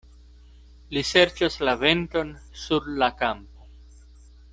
[0.97, 2.31] Li serĉas la venton
[2.63, 3.69] sur la kampo.